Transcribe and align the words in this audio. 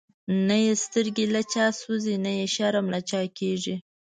نه 0.47 0.55
یی 0.65 0.73
سترګی 0.85 1.25
له 1.33 1.41
چا 1.51 1.65
سوځی، 1.79 2.15
نه 2.25 2.31
یی 2.37 2.47
شرم 2.55 2.85
له 2.93 2.99
چا 3.09 3.21
کیږی 3.37 3.75